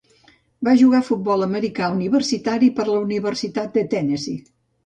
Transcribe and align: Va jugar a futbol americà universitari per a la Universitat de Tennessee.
Va 0.67 0.71
jugar 0.81 1.01
a 1.03 1.05
futbol 1.09 1.45
americà 1.47 1.89
universitari 1.97 2.73
per 2.81 2.87
a 2.87 2.91
la 2.95 2.99
Universitat 3.05 3.73
de 3.79 3.89
Tennessee. 3.93 4.43